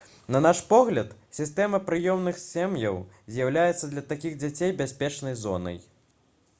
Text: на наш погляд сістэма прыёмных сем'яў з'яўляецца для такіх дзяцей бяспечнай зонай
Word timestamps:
на 0.35 0.39
наш 0.43 0.61
погляд 0.69 1.11
сістэма 1.39 1.79
прыёмных 1.89 2.39
сем'яў 2.45 2.97
з'яўляецца 3.35 3.91
для 3.93 4.07
такіх 4.15 4.41
дзяцей 4.45 4.75
бяспечнай 4.83 5.41
зонай 5.47 5.81